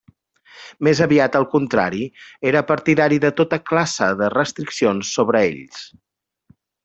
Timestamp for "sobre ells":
5.19-5.85